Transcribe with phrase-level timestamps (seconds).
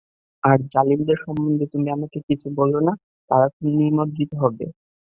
[0.43, 2.93] আর জালিমদের সম্বন্ধে তুমি আমাকে কিছু বলো না,
[3.29, 4.65] তারা তো নিমজ্জিত হবে।